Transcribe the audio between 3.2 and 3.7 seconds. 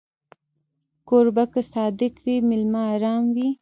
وي.